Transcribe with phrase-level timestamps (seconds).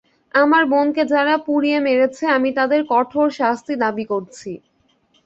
[0.33, 4.51] আমার বোনকে যারা পুড়িয়ে মেরেছে, আমি তাদের কঠোর শাস্তি দাবি করছি।